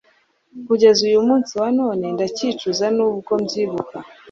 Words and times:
kugeza 0.67 0.99
uyu 1.09 1.19
munsi 1.27 1.51
wa 1.61 1.67
none 1.79 2.05
ndabyicuza 2.13 2.85
nubwo 2.97 3.31
mbyibuka 3.41 3.97